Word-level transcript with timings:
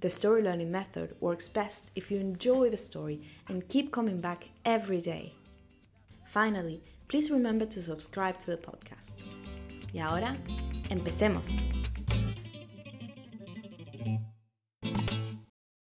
the 0.00 0.08
story 0.08 0.42
learning 0.42 0.70
method 0.70 1.14
works 1.20 1.48
best 1.48 1.90
if 1.94 2.10
you 2.10 2.18
enjoy 2.18 2.70
the 2.70 2.76
story 2.76 3.20
and 3.48 3.68
keep 3.68 3.90
coming 3.90 4.20
back 4.20 4.48
every 4.64 5.00
day. 5.00 5.32
Finally, 6.26 6.82
please 7.08 7.30
remember 7.30 7.66
to 7.66 7.80
subscribe 7.80 8.38
to 8.40 8.50
the 8.50 8.56
podcast. 8.56 9.12
Y 9.92 10.00
ahora, 10.00 10.36
empecemos. 10.90 11.48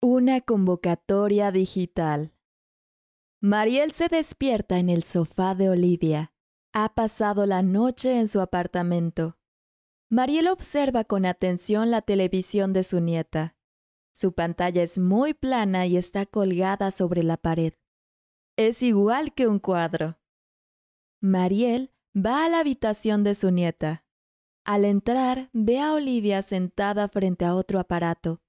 Una 0.02 0.42
convocatoria 0.42 1.50
digital. 1.50 2.34
Mariel 3.40 3.92
se 3.92 4.08
despierta 4.08 4.78
en 4.78 4.90
el 4.90 5.02
sofá 5.02 5.54
de 5.54 5.70
Olivia. 5.70 6.32
Ha 6.72 6.94
pasado 6.94 7.46
la 7.46 7.62
noche 7.62 8.18
en 8.18 8.28
su 8.28 8.40
apartamento. 8.40 9.38
Mariel 10.10 10.48
observa 10.48 11.04
con 11.04 11.24
atención 11.24 11.90
la 11.90 12.02
televisión 12.02 12.72
de 12.72 12.84
su 12.84 13.00
nieta. 13.00 13.56
Su 14.14 14.32
pantalla 14.32 14.82
es 14.82 14.98
muy 14.98 15.34
plana 15.34 15.86
y 15.86 15.96
está 15.96 16.24
colgada 16.24 16.90
sobre 16.90 17.22
la 17.22 17.36
pared. 17.36 17.74
Es 18.56 18.82
igual 18.82 19.34
que 19.34 19.48
un 19.48 19.58
cuadro. 19.58 20.18
Mariel 21.20 21.90
va 22.16 22.44
a 22.44 22.48
la 22.48 22.60
habitación 22.60 23.24
de 23.24 23.34
su 23.34 23.50
nieta. 23.50 24.04
Al 24.64 24.84
entrar, 24.84 25.50
ve 25.52 25.80
a 25.80 25.92
Olivia 25.92 26.42
sentada 26.42 27.08
frente 27.08 27.44
a 27.44 27.54
otro 27.54 27.80
aparato. 27.80 28.40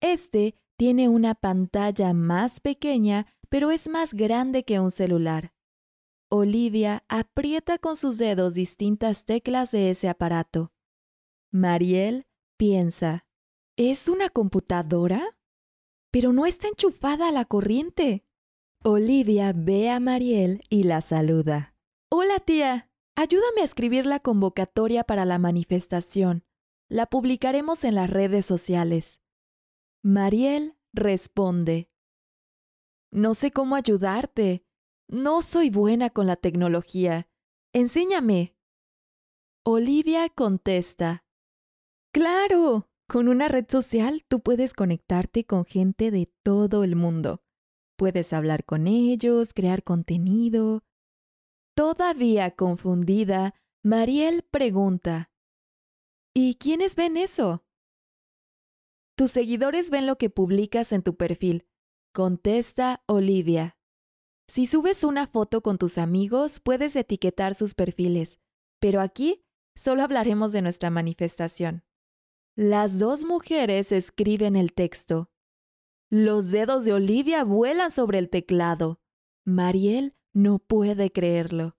Este 0.00 0.54
tiene 0.76 1.08
una 1.08 1.34
pantalla 1.34 2.12
más 2.14 2.60
pequeña 2.60 3.26
pero 3.54 3.70
es 3.70 3.86
más 3.86 4.14
grande 4.14 4.64
que 4.64 4.80
un 4.80 4.90
celular. 4.90 5.54
Olivia 6.28 7.04
aprieta 7.06 7.78
con 7.78 7.96
sus 7.96 8.18
dedos 8.18 8.54
distintas 8.54 9.24
teclas 9.24 9.70
de 9.70 9.90
ese 9.90 10.08
aparato. 10.08 10.72
Mariel 11.52 12.26
piensa, 12.56 13.23
¿es 13.76 14.08
una 14.08 14.28
computadora? 14.28 15.22
Pero 16.10 16.32
no 16.32 16.46
está 16.46 16.68
enchufada 16.68 17.28
a 17.28 17.32
la 17.32 17.44
corriente. 17.44 18.24
Olivia 18.82 19.52
ve 19.54 19.90
a 19.90 20.00
Mariel 20.00 20.62
y 20.68 20.84
la 20.84 21.00
saluda. 21.00 21.74
Hola 22.10 22.38
tía, 22.38 22.90
ayúdame 23.16 23.62
a 23.62 23.64
escribir 23.64 24.06
la 24.06 24.20
convocatoria 24.20 25.04
para 25.04 25.24
la 25.24 25.38
manifestación. 25.38 26.44
La 26.88 27.06
publicaremos 27.06 27.84
en 27.84 27.94
las 27.94 28.10
redes 28.10 28.46
sociales. 28.46 29.20
Mariel 30.02 30.76
responde, 30.92 31.88
no 33.14 33.34
sé 33.34 33.52
cómo 33.52 33.76
ayudarte. 33.76 34.66
No 35.06 35.40
soy 35.40 35.70
buena 35.70 36.10
con 36.10 36.26
la 36.26 36.34
tecnología. 36.34 37.28
Enséñame. 37.72 38.56
Olivia 39.62 40.28
contesta. 40.30 41.24
Claro, 42.12 42.88
con 43.06 43.28
una 43.28 43.48
red 43.48 43.66
social 43.68 44.24
tú 44.26 44.40
puedes 44.40 44.72
conectarte 44.72 45.44
con 45.44 45.64
gente 45.64 46.10
de 46.10 46.32
todo 46.42 46.84
el 46.84 46.96
mundo. 46.96 47.42
Puedes 47.96 48.32
hablar 48.32 48.64
con 48.64 48.86
ellos, 48.86 49.54
crear 49.54 49.82
contenido. 49.82 50.82
Todavía 51.74 52.50
confundida, 52.52 53.54
Mariel 53.82 54.44
pregunta. 54.50 55.30
¿Y 56.34 56.56
quiénes 56.56 56.96
ven 56.96 57.16
eso? 57.16 57.64
Tus 59.16 59.30
seguidores 59.30 59.90
ven 59.90 60.06
lo 60.06 60.16
que 60.16 60.30
publicas 60.30 60.92
en 60.92 61.02
tu 61.02 61.16
perfil 61.16 61.66
Contesta 62.12 63.02
Olivia. 63.06 63.76
Si 64.48 64.66
subes 64.66 65.04
una 65.04 65.26
foto 65.26 65.62
con 65.62 65.78
tus 65.78 65.98
amigos, 65.98 66.60
puedes 66.60 66.96
etiquetar 66.96 67.54
sus 67.54 67.74
perfiles, 67.74 68.38
pero 68.80 69.00
aquí 69.00 69.44
solo 69.74 70.02
hablaremos 70.02 70.52
de 70.52 70.62
nuestra 70.62 70.90
manifestación. 70.90 71.84
Las 72.56 73.00
dos 73.00 73.24
mujeres 73.24 73.90
escriben 73.90 74.54
el 74.54 74.72
texto. 74.72 75.28
Los 76.08 76.52
dedos 76.52 76.84
de 76.84 76.92
Olivia 76.92 77.42
vuelan 77.42 77.90
sobre 77.90 78.20
el 78.20 78.30
teclado. 78.30 79.00
Mariel 79.44 80.14
no 80.32 80.60
puede 80.60 81.10
creerlo. 81.10 81.76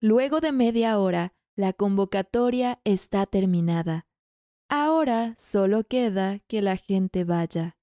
Luego 0.00 0.40
de 0.40 0.50
media 0.50 0.98
hora, 0.98 1.34
la 1.56 1.74
convocatoria 1.74 2.80
está 2.84 3.26
terminada. 3.26 4.06
Ahora 4.70 5.34
solo 5.36 5.84
queda 5.84 6.38
que 6.48 6.62
la 6.62 6.78
gente 6.78 7.24
vaya. 7.24 7.76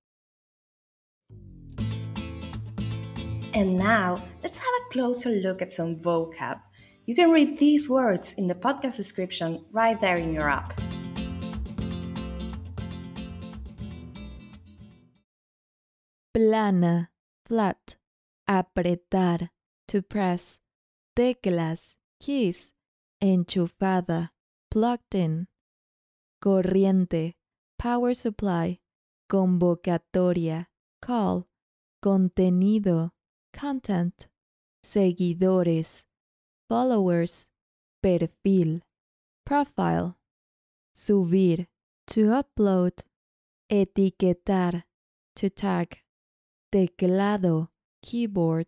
And 3.53 3.77
now, 3.77 4.15
let's 4.41 4.57
have 4.57 4.73
a 4.81 4.89
closer 4.91 5.29
look 5.43 5.61
at 5.61 5.69
some 5.69 5.95
vocab. 6.01 6.59
You 7.05 7.13
can 7.13 7.29
read 7.29 7.59
these 7.59 7.87
words 7.87 8.33
in 8.33 8.47
the 8.47 8.55
podcast 8.55 8.97
description 8.97 9.63
right 9.71 9.99
there 9.99 10.17
in 10.17 10.33
your 10.33 10.49
app. 10.49 10.73
Plana, 16.39 17.09
flat, 17.45 17.97
apretar, 18.47 19.49
to 19.89 20.01
press, 20.01 20.61
teclas, 21.13 21.97
keys, 22.21 22.71
enchufada, 23.21 24.29
plugged 24.71 25.15
in, 25.15 25.49
corriente, 26.41 27.33
power 27.77 28.13
supply, 28.13 28.79
convocatoria, 29.29 30.67
call, 31.01 31.45
contenido, 32.01 33.11
content, 33.51 34.29
seguidores, 34.81 36.05
followers, 36.69 37.49
perfil, 38.01 38.79
profile, 39.45 40.15
subir, 40.95 41.67
to 42.07 42.29
upload, 42.29 42.93
etiquetar, 43.69 44.83
to 45.35 45.49
tag, 45.49 45.99
teclado, 46.69 47.71
keyboard. 48.01 48.67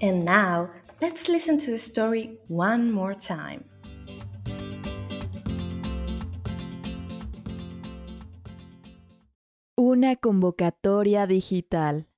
And 0.00 0.24
now, 0.24 0.70
let's 1.00 1.28
listen 1.28 1.58
to 1.58 1.70
the 1.70 1.78
story 1.78 2.38
one 2.48 2.92
more 2.92 3.14
time. 3.14 3.64
Una 9.76 10.16
convocatoria 10.16 11.26
digital. 11.26 12.08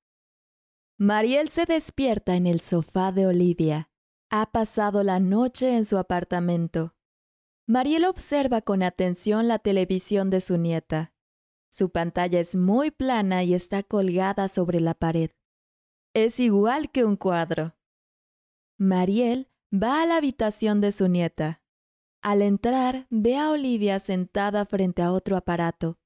Mariel 0.98 1.48
se 1.48 1.64
despierta 1.64 2.36
en 2.36 2.46
el 2.46 2.60
sofá 2.60 3.12
de 3.12 3.26
Olivia. 3.26 3.90
Ha 4.30 4.50
pasado 4.50 5.02
la 5.02 5.20
noche 5.20 5.76
en 5.76 5.84
su 5.84 5.98
apartamento. 5.98 6.94
Mariel 7.66 8.04
observa 8.04 8.60
con 8.62 8.82
atención 8.82 9.48
la 9.48 9.58
televisión 9.58 10.30
de 10.30 10.40
su 10.40 10.56
nieta. 10.58 11.15
Su 11.70 11.90
pantalla 11.90 12.40
es 12.40 12.56
muy 12.56 12.90
plana 12.90 13.42
y 13.44 13.54
está 13.54 13.82
colgada 13.82 14.48
sobre 14.48 14.80
la 14.80 14.94
pared. 14.94 15.30
Es 16.14 16.40
igual 16.40 16.90
que 16.90 17.04
un 17.04 17.16
cuadro. 17.16 17.74
Mariel 18.78 19.48
va 19.72 20.02
a 20.02 20.06
la 20.06 20.16
habitación 20.16 20.80
de 20.80 20.92
su 20.92 21.08
nieta. 21.08 21.62
Al 22.22 22.42
entrar, 22.42 23.06
ve 23.10 23.36
a 23.36 23.50
Olivia 23.50 24.00
sentada 24.00 24.64
frente 24.66 25.02
a 25.02 25.12
otro 25.12 25.36
aparato. 25.36 25.98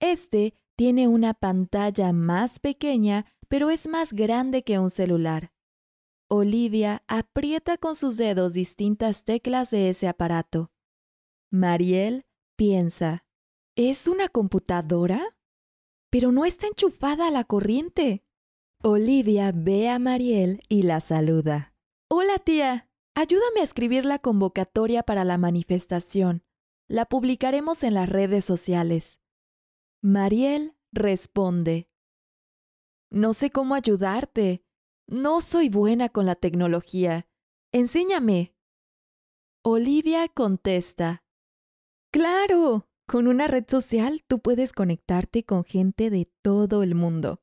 Este 0.00 0.54
tiene 0.76 1.08
una 1.08 1.34
pantalla 1.34 2.12
más 2.12 2.58
pequeña, 2.58 3.26
pero 3.48 3.70
es 3.70 3.88
más 3.88 4.12
grande 4.12 4.62
que 4.62 4.78
un 4.78 4.90
celular. 4.90 5.52
Olivia 6.28 7.02
aprieta 7.08 7.78
con 7.78 7.96
sus 7.96 8.16
dedos 8.16 8.52
distintas 8.52 9.24
teclas 9.24 9.70
de 9.70 9.88
ese 9.88 10.08
aparato. 10.08 10.70
Mariel 11.50 12.26
piensa, 12.56 13.24
¿Es 13.78 14.08
una 14.08 14.28
computadora? 14.28 15.38
Pero 16.10 16.32
no 16.32 16.44
está 16.44 16.66
enchufada 16.66 17.28
a 17.28 17.30
la 17.30 17.44
corriente. 17.44 18.24
Olivia 18.82 19.52
ve 19.54 19.88
a 19.88 20.00
Mariel 20.00 20.60
y 20.68 20.82
la 20.82 20.98
saluda. 20.98 21.76
Hola 22.10 22.40
tía, 22.40 22.90
ayúdame 23.14 23.60
a 23.60 23.62
escribir 23.62 24.04
la 24.04 24.18
convocatoria 24.18 25.04
para 25.04 25.24
la 25.24 25.38
manifestación. 25.38 26.42
La 26.88 27.04
publicaremos 27.04 27.84
en 27.84 27.94
las 27.94 28.08
redes 28.08 28.44
sociales. 28.44 29.20
Mariel 30.02 30.76
responde. 30.90 31.88
No 33.12 33.32
sé 33.32 33.50
cómo 33.50 33.76
ayudarte. 33.76 34.64
No 35.06 35.40
soy 35.40 35.68
buena 35.68 36.08
con 36.08 36.26
la 36.26 36.34
tecnología. 36.34 37.28
Enséñame. 37.70 38.56
Olivia 39.62 40.26
contesta. 40.26 41.22
Claro, 42.10 42.88
con 43.08 43.26
una 43.26 43.48
red 43.48 43.64
social 43.66 44.22
tú 44.26 44.38
puedes 44.40 44.74
conectarte 44.74 45.42
con 45.42 45.64
gente 45.64 46.10
de 46.10 46.30
todo 46.42 46.82
el 46.82 46.94
mundo. 46.94 47.40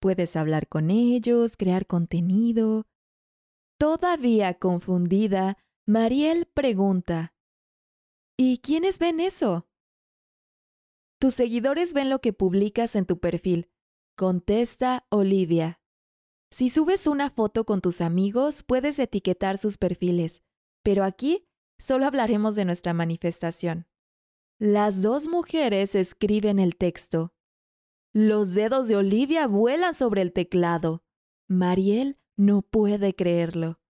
Puedes 0.00 0.36
hablar 0.36 0.68
con 0.68 0.90
ellos, 0.90 1.56
crear 1.56 1.86
contenido. 1.86 2.86
Todavía 3.78 4.54
confundida, 4.54 5.58
Mariel 5.86 6.46
pregunta, 6.46 7.34
¿Y 8.38 8.58
quiénes 8.58 8.98
ven 8.98 9.20
eso? 9.20 9.68
Tus 11.20 11.34
seguidores 11.34 11.92
ven 11.92 12.08
lo 12.08 12.20
que 12.20 12.32
publicas 12.32 12.96
en 12.96 13.04
tu 13.04 13.20
perfil, 13.20 13.70
contesta 14.16 15.06
Olivia. 15.10 15.80
Si 16.50 16.70
subes 16.70 17.06
una 17.06 17.28
foto 17.28 17.64
con 17.66 17.82
tus 17.82 18.00
amigos, 18.00 18.62
puedes 18.62 18.98
etiquetar 18.98 19.58
sus 19.58 19.76
perfiles, 19.76 20.42
pero 20.82 21.04
aquí 21.04 21.46
solo 21.78 22.06
hablaremos 22.06 22.54
de 22.54 22.64
nuestra 22.64 22.94
manifestación. 22.94 23.86
Las 24.64 25.02
dos 25.02 25.26
mujeres 25.26 25.96
escriben 25.96 26.60
el 26.60 26.76
texto. 26.76 27.34
Los 28.12 28.54
dedos 28.54 28.86
de 28.86 28.94
Olivia 28.94 29.48
vuelan 29.48 29.92
sobre 29.92 30.22
el 30.22 30.32
teclado. 30.32 31.02
Mariel 31.48 32.16
no 32.36 32.62
puede 32.62 33.16
creerlo. 33.16 33.80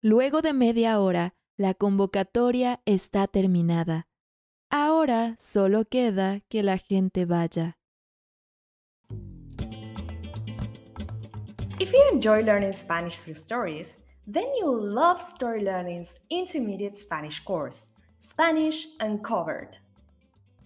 Luego 0.00 0.40
de 0.40 0.52
media 0.52 1.00
hora, 1.00 1.34
la 1.56 1.74
convocatoria 1.74 2.80
está 2.84 3.26
terminada. 3.26 4.06
Ahora 4.70 5.34
solo 5.40 5.84
queda 5.84 6.42
que 6.48 6.62
la 6.62 6.78
gente 6.78 7.24
vaya. 7.24 7.76
If 11.80 11.92
you 11.92 12.04
enjoy 12.12 12.44
learning 12.44 12.72
Spanish 12.72 13.18
through 13.18 13.36
stories, 13.36 13.98
then 14.32 14.46
you'll 14.60 14.80
love 14.80 15.20
Story 15.20 15.64
Learning's 15.64 16.20
intermediate 16.30 16.94
Spanish 16.94 17.42
course, 17.42 17.88
Spanish 18.20 18.86
Uncovered. 19.00 19.76